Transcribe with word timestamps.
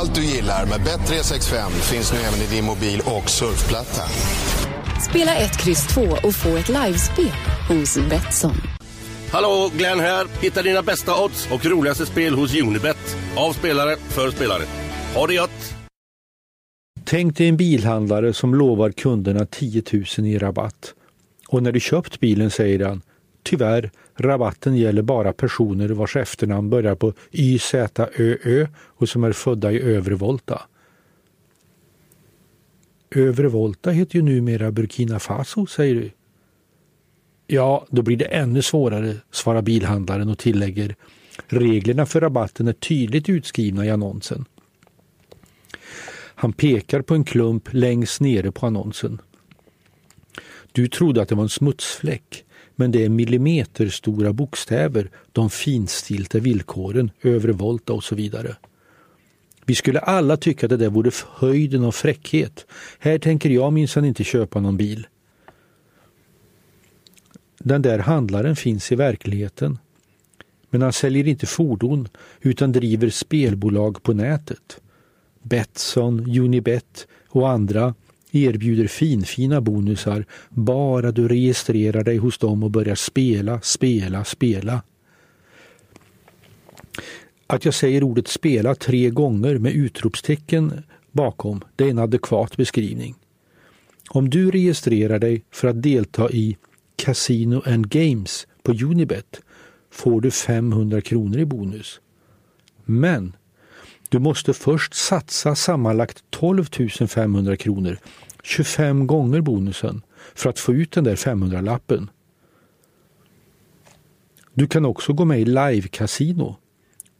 Allt 0.00 0.14
du 0.14 0.24
gillar 0.24 0.66
med 0.66 0.80
Bet365 0.80 1.70
finns 1.70 2.12
nu 2.12 2.18
även 2.18 2.40
i 2.40 2.46
din 2.54 2.64
mobil 2.64 3.00
och 3.04 3.30
surfplatta. 3.30 4.02
Spela 5.10 5.36
ett 5.36 5.58
kryss 5.58 5.86
2 5.86 6.00
och 6.00 6.34
få 6.34 6.48
ett 6.48 6.68
livespel 6.68 7.32
hos 7.68 7.98
Betsson. 8.10 8.54
Hallå, 9.30 9.70
Glenn 9.76 10.00
här. 10.00 10.26
Hitta 10.40 10.62
dina 10.62 10.82
bästa 10.82 11.24
odds 11.24 11.48
och 11.52 11.66
roligaste 11.66 12.06
spel 12.06 12.34
hos 12.34 12.54
Unibet. 12.54 13.16
Av 13.36 13.52
spelare, 13.52 13.96
för 13.96 14.30
spelare. 14.30 14.62
Ha 15.14 15.26
det 15.26 15.34
gött! 15.34 15.74
Tänk 17.04 17.36
dig 17.36 17.48
en 17.48 17.56
bilhandlare 17.56 18.32
som 18.32 18.54
lovar 18.54 18.90
kunderna 18.90 19.46
10 19.46 19.82
000 20.18 20.26
i 20.26 20.38
rabatt. 20.38 20.94
Och 21.48 21.62
när 21.62 21.72
du 21.72 21.80
köpt 21.80 22.20
bilen 22.20 22.50
säger 22.50 22.86
han 22.86 23.02
Tyvärr, 23.44 23.90
rabatten 24.14 24.76
gäller 24.76 25.02
bara 25.02 25.32
personer 25.32 25.88
vars 25.88 26.16
efternamn 26.16 26.70
börjar 26.70 26.94
på 26.94 27.12
YZÖÖ 27.32 28.66
och 28.76 29.08
som 29.08 29.24
är 29.24 29.32
födda 29.32 29.72
i 29.72 29.80
Övre 29.80 30.14
Volta. 30.14 30.62
Övre 33.10 33.48
Volta 33.48 33.90
heter 33.90 34.16
ju 34.16 34.22
numera 34.22 34.70
Burkina 34.70 35.18
Faso, 35.18 35.66
säger 35.66 35.94
du. 35.94 36.10
Ja, 37.46 37.86
då 37.90 38.02
blir 38.02 38.16
det 38.16 38.24
ännu 38.24 38.62
svårare, 38.62 39.16
svarar 39.30 39.62
bilhandlaren 39.62 40.28
och 40.28 40.38
tillägger. 40.38 40.96
Reglerna 41.46 42.06
för 42.06 42.20
rabatten 42.20 42.68
är 42.68 42.72
tydligt 42.72 43.28
utskrivna 43.28 43.86
i 43.86 43.90
annonsen. 43.90 44.44
Han 46.34 46.52
pekar 46.52 47.02
på 47.02 47.14
en 47.14 47.24
klump 47.24 47.68
längst 47.72 48.20
nere 48.20 48.52
på 48.52 48.66
annonsen. 48.66 49.20
Du 50.72 50.88
trodde 50.88 51.22
att 51.22 51.28
det 51.28 51.34
var 51.34 51.42
en 51.42 51.48
smutsfläck, 51.48 52.43
men 52.76 52.90
det 52.90 53.04
är 53.04 53.08
millimeterstora 53.08 54.32
bokstäver, 54.32 55.10
de 55.32 55.50
finstilta 55.50 56.38
villkoren, 56.38 57.10
övre 57.22 57.52
volta 57.52 57.92
och 57.92 58.04
så 58.04 58.14
vidare. 58.14 58.56
Vi 59.66 59.74
skulle 59.74 60.00
alla 60.00 60.36
tycka 60.36 60.66
att 60.66 60.70
det 60.70 60.76
där 60.76 60.90
vore 60.90 61.10
höjden 61.28 61.84
av 61.84 61.92
fräckhet. 61.92 62.66
Här 62.98 63.18
tänker 63.18 63.50
jag 63.50 63.72
minsann 63.72 64.04
inte 64.04 64.24
köpa 64.24 64.60
någon 64.60 64.76
bil. 64.76 65.06
Den 67.58 67.82
där 67.82 67.98
handlaren 67.98 68.56
finns 68.56 68.92
i 68.92 68.94
verkligheten. 68.94 69.78
Men 70.70 70.82
han 70.82 70.92
säljer 70.92 71.28
inte 71.28 71.46
fordon 71.46 72.08
utan 72.40 72.72
driver 72.72 73.10
spelbolag 73.10 74.02
på 74.02 74.12
nätet. 74.12 74.80
Betsson, 75.42 76.38
Unibet 76.38 77.06
och 77.28 77.50
andra 77.50 77.94
erbjuder 78.34 78.86
finfina 78.86 79.60
bonusar 79.60 80.24
bara 80.48 81.12
du 81.12 81.28
registrerar 81.28 82.04
dig 82.04 82.16
hos 82.16 82.38
dem 82.38 82.62
och 82.62 82.70
börjar 82.70 82.94
spela, 82.94 83.60
spela, 83.60 84.24
spela. 84.24 84.82
Att 87.46 87.64
jag 87.64 87.74
säger 87.74 88.02
ordet 88.02 88.28
spela 88.28 88.74
tre 88.74 89.10
gånger 89.10 89.58
med 89.58 89.72
utropstecken 89.72 90.82
bakom, 91.12 91.60
det 91.76 91.84
är 91.84 91.90
en 91.90 91.98
adekvat 91.98 92.56
beskrivning. 92.56 93.14
Om 94.10 94.30
du 94.30 94.50
registrerar 94.50 95.18
dig 95.18 95.44
för 95.50 95.68
att 95.68 95.82
delta 95.82 96.30
i 96.30 96.56
Casino 96.96 97.62
and 97.66 97.88
Games 97.88 98.46
på 98.62 98.72
Unibet 98.72 99.40
får 99.90 100.20
du 100.20 100.30
500 100.30 101.00
kronor 101.00 101.38
i 101.38 101.44
bonus. 101.44 102.00
Men 102.84 103.36
du 104.14 104.20
måste 104.20 104.52
först 104.52 104.94
satsa 104.94 105.54
sammanlagt 105.54 106.24
12 106.30 106.64
500 107.08 107.56
kronor, 107.56 107.98
25 108.42 109.06
gånger 109.06 109.40
bonusen, 109.40 110.02
för 110.34 110.50
att 110.50 110.58
få 110.58 110.72
ut 110.72 110.92
den 110.92 111.04
där 111.04 111.16
500-lappen. 111.16 112.10
Du 114.52 114.66
kan 114.66 114.84
också 114.84 115.12
gå 115.12 115.24
med 115.24 115.40
i 115.40 115.44
live-casino. 115.44 116.54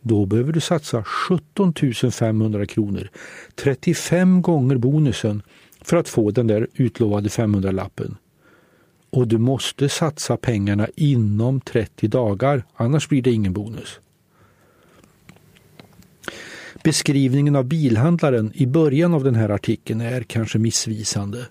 Då 0.00 0.26
behöver 0.26 0.52
du 0.52 0.60
satsa 0.60 1.04
17 1.04 1.74
500 2.12 2.66
kronor, 2.66 3.10
35 3.54 4.42
gånger 4.42 4.76
bonusen, 4.76 5.42
för 5.80 5.96
att 5.96 6.08
få 6.08 6.30
den 6.30 6.46
där 6.46 6.66
utlovade 6.74 7.28
500-lappen. 7.28 8.16
Och 9.10 9.28
du 9.28 9.38
måste 9.38 9.88
satsa 9.88 10.36
pengarna 10.36 10.88
inom 10.96 11.60
30 11.60 12.08
dagar, 12.08 12.64
annars 12.74 13.08
blir 13.08 13.22
det 13.22 13.32
ingen 13.32 13.52
bonus. 13.52 14.00
Beskrivningen 16.86 17.56
av 17.56 17.64
bilhandlaren 17.64 18.52
i 18.54 18.66
början 18.66 19.14
av 19.14 19.24
den 19.24 19.34
här 19.34 19.48
artikeln 19.48 20.00
är 20.00 20.22
kanske 20.22 20.58
missvisande. 20.58 21.46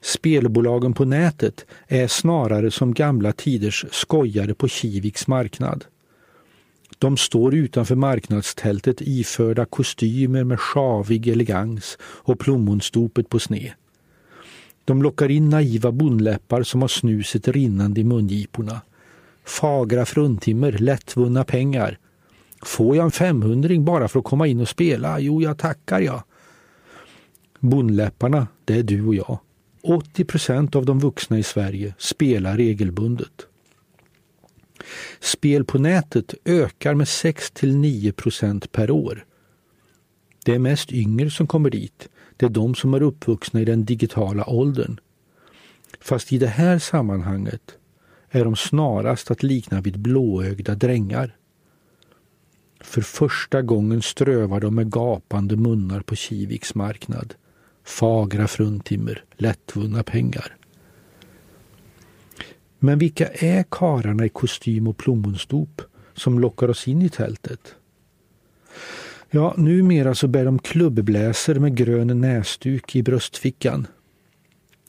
Spelbolagen 0.00 0.92
på 0.92 1.04
nätet 1.04 1.66
är 1.86 2.06
snarare 2.06 2.70
som 2.70 2.94
gamla 2.94 3.32
tiders 3.32 3.84
skojare 3.90 4.54
på 4.54 4.68
Kiviks 4.68 5.26
marknad. 5.26 5.84
De 6.98 7.16
står 7.16 7.54
utanför 7.54 7.94
marknadstältet 7.94 8.96
iförda 9.00 9.64
kostymer 9.64 10.44
med 10.44 10.60
sjavig 10.60 11.28
elegans 11.28 11.98
och 12.02 12.38
plommonstopet 12.38 13.28
på 13.28 13.38
sne. 13.38 13.74
De 14.84 15.02
lockar 15.02 15.30
in 15.30 15.48
naiva 15.48 15.92
bondläppar 15.92 16.62
som 16.62 16.80
har 16.80 16.88
snuset 16.88 17.48
rinnande 17.48 18.00
i 18.00 18.04
mungiporna. 18.04 18.80
Fagra 19.44 20.06
fruntimmer, 20.06 20.72
lättvunna 20.72 21.44
pengar. 21.44 21.98
Får 22.64 22.96
jag 22.96 23.04
en 23.04 23.10
femhundring 23.10 23.84
bara 23.84 24.08
för 24.08 24.18
att 24.18 24.24
komma 24.24 24.46
in 24.46 24.60
och 24.60 24.68
spela? 24.68 25.20
Jo, 25.20 25.42
jag 25.42 25.58
tackar 25.58 26.00
jag. 26.00 26.22
Bondläpparna, 27.60 28.46
det 28.64 28.78
är 28.78 28.82
du 28.82 29.06
och 29.06 29.14
jag. 29.14 29.38
80 29.82 30.24
procent 30.24 30.76
av 30.76 30.86
de 30.86 30.98
vuxna 30.98 31.38
i 31.38 31.42
Sverige 31.42 31.94
spelar 31.98 32.56
regelbundet. 32.56 33.46
Spel 35.20 35.64
på 35.64 35.78
nätet 35.78 36.34
ökar 36.44 36.94
med 36.94 37.08
6 37.08 37.50
till 37.50 37.76
9 37.76 38.12
procent 38.12 38.72
per 38.72 38.90
år. 38.90 39.24
Det 40.44 40.54
är 40.54 40.58
mest 40.58 40.92
yngre 40.92 41.30
som 41.30 41.46
kommer 41.46 41.70
dit. 41.70 42.08
Det 42.36 42.46
är 42.46 42.50
de 42.50 42.74
som 42.74 42.94
är 42.94 43.02
uppvuxna 43.02 43.60
i 43.60 43.64
den 43.64 43.84
digitala 43.84 44.46
åldern. 44.46 45.00
Fast 46.00 46.32
i 46.32 46.38
det 46.38 46.46
här 46.46 46.78
sammanhanget 46.78 47.78
är 48.30 48.44
de 48.44 48.56
snarast 48.56 49.30
att 49.30 49.42
likna 49.42 49.80
vid 49.80 49.98
blåögda 49.98 50.74
drängar. 50.74 51.36
För 52.84 53.00
första 53.00 53.62
gången 53.62 54.02
strövar 54.02 54.60
de 54.60 54.74
med 54.74 54.90
gapande 54.90 55.56
munnar 55.56 56.00
på 56.00 56.16
Kiviks 56.16 56.74
marknad. 56.74 57.34
Fagra 57.84 58.48
fruntimmer, 58.48 59.24
lättvunna 59.36 60.02
pengar. 60.02 60.56
Men 62.78 62.98
vilka 62.98 63.28
är 63.28 63.64
kararna 63.70 64.24
i 64.24 64.28
kostym 64.28 64.88
och 64.88 64.96
plommonstop 64.96 65.82
som 66.14 66.38
lockar 66.38 66.68
oss 66.68 66.88
in 66.88 67.02
i 67.02 67.08
tältet? 67.08 67.74
Ja, 69.30 69.54
numera 69.56 70.14
så 70.14 70.28
bär 70.28 70.44
de 70.44 70.58
klubbbläser 70.58 71.54
med 71.54 71.76
grön 71.76 72.20
näsduk 72.20 72.96
i 72.96 73.02
bröstfickan. 73.02 73.86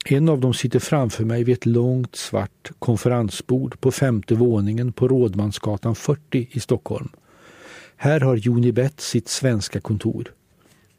En 0.05 0.29
av 0.29 0.39
dem 0.39 0.53
sitter 0.53 0.79
framför 0.79 1.25
mig 1.25 1.43
vid 1.43 1.53
ett 1.53 1.65
långt 1.65 2.15
svart 2.15 2.71
konferensbord 2.79 3.79
på 3.79 3.91
femte 3.91 4.35
våningen 4.35 4.91
på 4.91 5.07
Rådmansgatan 5.07 5.95
40 5.95 6.47
i 6.51 6.59
Stockholm. 6.59 7.09
Här 8.05 8.19
har 8.19 8.47
Unibet 8.47 9.01
sitt 9.01 9.27
svenska 9.27 9.81
kontor. 9.81 10.33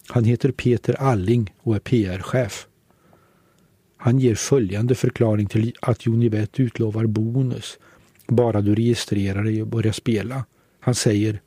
Han 0.09 0.25
heter 0.25 0.51
Peter 0.51 0.95
Alling 0.95 1.55
och 1.59 1.75
är 1.77 1.79
PR-chef. 1.79 2.67
Han 3.97 4.19
ger 4.19 4.35
följande 4.35 4.95
förklaring 4.95 5.47
till 5.47 5.75
att 5.83 6.07
Unibet 6.07 6.61
utlovar 6.61 7.07
bonus 7.07 7.79
bara 8.29 8.61
du 8.61 8.75
registrerar 8.75 9.45
dig 9.45 9.63
och 9.63 9.69
börjar 9.69 9.93
spela. 9.93 10.45
Han 10.81 10.95
säger 10.95 11.41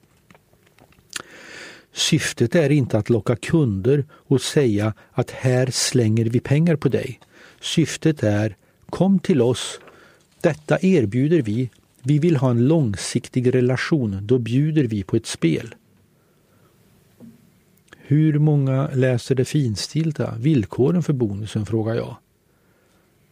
Syftet 1.94 2.56
är 2.56 2.70
inte 2.70 2.98
att 2.98 3.10
locka 3.10 3.36
kunder 3.36 4.06
och 4.12 4.42
säga 4.42 4.94
att 5.12 5.32
här 5.32 5.70
slänger 5.72 6.26
vi 6.26 6.40
pengar 6.40 6.76
på 6.76 6.90
dig. 6.90 7.20
Syftet 7.62 8.24
är 8.24 8.56
Kom 8.90 9.20
till 9.20 9.42
oss. 9.42 9.80
Detta 10.42 10.78
erbjuder 10.82 11.42
vi. 11.42 11.70
Vi 12.04 12.20
vill 12.20 12.38
ha 12.38 12.52
en 12.52 12.68
långsiktig 12.68 13.56
relation. 13.56 14.20
Då 14.22 14.38
bjuder 14.38 14.84
vi 14.84 15.04
på 15.04 15.16
ett 15.16 15.26
spel. 15.26 15.76
Hur 17.98 18.40
många 18.40 18.90
läser 18.94 19.36
det 19.36 19.46
finstilta? 19.46 20.36
Villkoren 20.38 21.04
för 21.04 21.14
bonusen? 21.14 21.66
frågar 21.66 21.96
jag. 21.96 22.16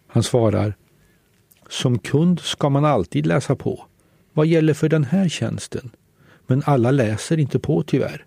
Han 0.07 0.23
svarar 0.23 0.75
Som 1.69 1.99
kund 1.99 2.39
ska 2.39 2.69
man 2.69 2.85
alltid 2.85 3.25
läsa 3.25 3.55
på. 3.55 3.85
Vad 4.33 4.47
gäller 4.47 4.73
för 4.73 4.89
den 4.89 5.03
här 5.03 5.29
tjänsten? 5.29 5.91
Men 6.47 6.63
alla 6.65 6.91
läser 6.91 7.39
inte 7.39 7.59
på 7.59 7.83
tyvärr. 7.83 8.25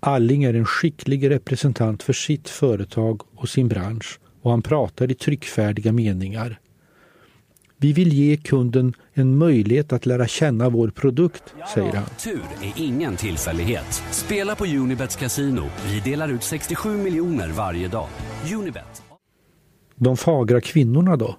Alling 0.00 0.44
är 0.44 0.54
en 0.54 0.64
skicklig 0.64 1.30
representant 1.30 2.02
för 2.02 2.12
sitt 2.12 2.48
företag 2.48 3.22
och 3.34 3.48
sin 3.48 3.68
bransch 3.68 4.18
och 4.42 4.50
han 4.50 4.62
pratar 4.62 5.10
i 5.10 5.14
tryckfärdiga 5.14 5.92
meningar. 5.92 6.60
Vi 7.78 7.92
vill 7.92 8.12
ge 8.12 8.36
kunden 8.36 8.94
en 9.12 9.36
möjlighet 9.38 9.92
att 9.92 10.06
lära 10.06 10.26
känna 10.26 10.68
vår 10.68 10.88
produkt, 10.88 11.54
säger 11.74 11.92
han. 11.92 12.06
Tur 12.18 12.42
är 12.62 12.72
ingen 12.76 13.16
tillfällighet. 13.16 14.02
Spela 14.10 14.56
på 14.56 14.64
Unibets 14.64 15.16
kasino. 15.16 15.68
Vi 15.86 16.10
delar 16.10 16.28
ut 16.28 16.42
67 16.42 16.96
miljoner 16.96 17.48
varje 17.48 17.88
dag. 17.88 18.08
Unibet. 18.54 19.02
De 19.94 20.16
fagra 20.16 20.60
kvinnorna 20.60 21.16
då? 21.16 21.36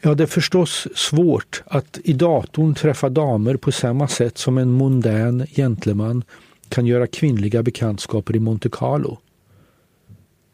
Ja, 0.00 0.14
det 0.14 0.22
är 0.22 0.26
förstås 0.26 0.88
svårt 0.94 1.62
att 1.66 1.98
i 2.04 2.12
datorn 2.12 2.74
träffa 2.74 3.08
damer 3.08 3.56
på 3.56 3.72
samma 3.72 4.08
sätt 4.08 4.38
som 4.38 4.58
en 4.58 4.70
mondän 4.70 5.46
gentleman 5.46 6.24
kan 6.68 6.86
göra 6.86 7.06
kvinnliga 7.06 7.62
bekantskaper 7.62 8.36
i 8.36 8.40
Monte 8.40 8.68
Carlo. 8.72 9.18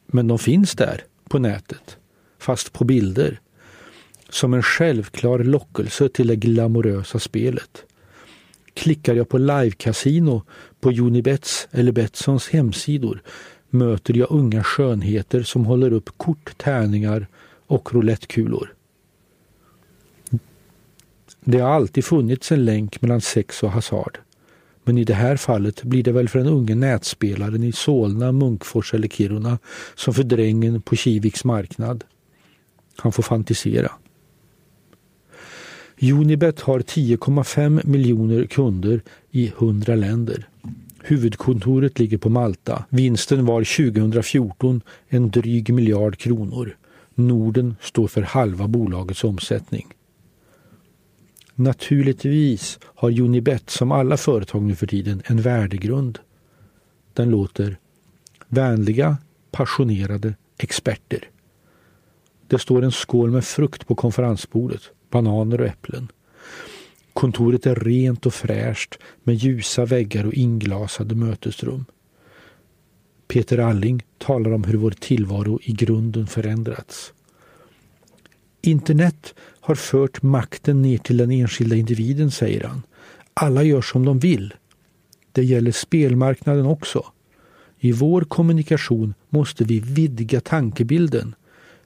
Men 0.07 0.29
de 0.29 0.39
finns 0.39 0.75
där 0.75 1.05
på 1.29 1.39
nätet, 1.39 1.97
fast 2.39 2.73
på 2.73 2.85
bilder, 2.85 3.41
som 4.29 4.55
en 4.55 4.63
självklar 4.63 5.39
lockelse 5.39 6.09
till 6.09 6.27
det 6.27 6.37
glamorösa 6.37 7.19
spelet. 7.19 7.85
Klickar 8.75 9.15
jag 9.15 9.29
på 9.29 9.39
live-casino 9.39 10.43
på 10.81 10.91
Unibets 10.91 11.69
eller 11.71 11.93
Betssons 11.93 12.49
hemsidor 12.49 13.23
möter 13.71 14.17
jag 14.17 14.31
unga 14.31 14.65
skönheter 14.65 15.43
som 15.43 15.65
håller 15.65 15.93
upp 15.93 16.11
kort, 16.17 16.59
tärningar 16.59 17.27
och 17.67 17.95
roulettkulor. 17.95 18.75
Det 21.45 21.59
har 21.59 21.71
alltid 21.71 22.05
funnits 22.05 22.53
en 22.53 22.65
länk 22.65 23.03
mellan 23.03 23.21
sex 23.21 23.63
och 23.63 23.71
hasard. 23.71 24.19
Men 24.85 24.99
i 24.99 25.05
det 25.05 25.15
här 25.15 25.37
fallet 25.37 25.83
blir 25.83 26.03
det 26.03 26.13
väl 26.13 26.29
för 26.29 26.39
den 26.39 26.49
unge 26.49 26.75
nätspelaren 26.75 27.63
i 27.63 27.73
Solna, 27.73 28.33
Munkfors 28.33 28.95
eller 28.95 29.09
Kiruna 29.09 29.59
som 29.95 30.15
för 30.15 30.23
drängen 30.23 30.83
på 30.83 30.97
Kiviks 30.97 31.45
marknad. 31.45 32.05
Han 32.97 33.13
får 33.13 33.23
fantisera. 33.23 33.93
Unibet 36.13 36.61
har 36.61 36.81
10,5 36.81 37.87
miljoner 37.87 38.47
kunder 38.47 39.01
i 39.31 39.47
100 39.47 39.95
länder. 39.95 40.49
Huvudkontoret 41.03 41.99
ligger 41.99 42.19
på 42.19 42.29
Malta. 42.29 42.85
Vinsten 42.89 43.47
var 43.47 43.65
2014 43.93 44.83
en 45.09 45.31
dryg 45.31 45.75
miljard 45.75 46.17
kronor. 46.17 46.77
Norden 47.15 47.77
står 47.81 48.09
för 48.09 48.23
halva 48.23 48.69
bolagets 48.69 49.25
omsättning. 49.25 49.87
Naturligtvis 51.55 52.79
har 52.83 53.21
Unibet 53.21 53.71
som 53.71 53.93
alla 53.93 54.17
företag 54.17 54.63
nu 54.63 54.75
för 54.75 54.87
tiden 54.87 55.23
en 55.25 55.43
värdegrund. 55.43 56.19
Den 57.13 57.31
låter 57.31 57.77
vänliga, 58.49 59.17
passionerade 59.51 60.35
experter. 60.59 61.29
Det 62.47 62.59
står 62.59 62.83
en 62.83 62.93
skål 62.93 63.31
med 63.31 63.45
frukt 63.45 63.87
på 63.87 63.95
konferensbordet, 63.95 64.83
bananer 65.15 65.61
och 65.61 65.67
äpplen. 65.67 66.09
Kontoret 67.13 67.67
är 67.67 67.75
rent 67.75 68.27
och 68.27 68.35
fräscht 68.35 68.99
med 69.25 69.35
ljusa 69.35 69.85
väggar 69.85 70.27
och 70.27 70.35
inglasade 70.35 71.15
mötesrum. 71.15 71.85
Peter 73.29 73.59
Alling 73.59 74.03
talar 74.19 74.53
om 74.53 74.65
hur 74.65 74.75
vår 74.75 74.91
tillvaro 74.91 75.59
i 75.63 75.73
grunden 75.73 76.27
förändrats. 76.27 77.13
Internet 78.63 79.35
har 79.61 79.75
fört 79.75 80.23
makten 80.23 80.83
ner 80.83 80.99
till 80.99 81.17
den 81.17 81.31
enskilda 81.31 81.77
individen, 81.77 82.31
säger 82.31 82.65
han. 82.65 82.83
Alla 83.35 83.63
gör 83.63 83.83
som 83.83 84.05
de 84.05 84.19
vill. 84.19 84.55
Det 85.33 85.45
gäller 85.45 85.73
spelmarknaden 85.73 86.67
också. 86.67 87.05
I 87.79 87.93
vår 87.93 88.23
kommunikation 88.23 89.15
måste 89.29 89.65
vi 89.65 89.81
vidga 89.81 90.41
tankebilden. 90.41 91.35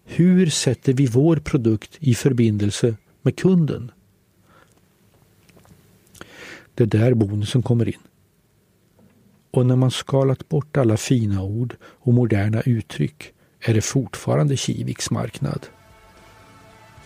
Hur 0.04 0.46
sätter 0.46 0.92
vi 0.92 1.06
vår 1.06 1.36
produkt 1.36 1.96
i 2.00 2.14
förbindelse 2.14 2.96
med 3.28 3.36
kunden? 3.36 3.90
Det 6.74 6.82
är 6.82 6.86
där 6.86 7.14
bonusen 7.14 7.62
kommer 7.62 7.88
in. 7.88 8.00
Och 9.50 9.66
när 9.66 9.76
man 9.76 9.90
skalat 9.90 10.48
bort 10.48 10.76
alla 10.76 10.96
fina 10.96 11.42
ord 11.42 11.76
och 11.82 12.14
moderna 12.14 12.60
uttryck 12.60 13.32
är 13.60 13.74
det 13.74 13.80
fortfarande 13.80 14.56
Kiviks 14.56 15.10
marknad. 15.10 15.66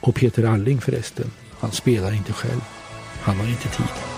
Och 0.00 0.14
Peter 0.14 0.44
Alling 0.44 0.80
förresten, 0.80 1.30
han 1.60 1.70
spelar 1.70 2.12
inte 2.12 2.32
själv. 2.32 2.60
Han 3.22 3.36
har 3.36 3.46
inte 3.48 3.68
tid. 3.68 4.11